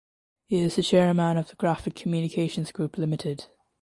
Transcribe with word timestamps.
He 0.47 0.57
is 0.57 0.77
the 0.77 0.81
Chairman 0.81 1.37
of 1.37 1.49
the 1.49 1.55
Graphic 1.55 1.93
Communications 1.93 2.71
Group 2.71 2.97
Limited. 2.97 3.45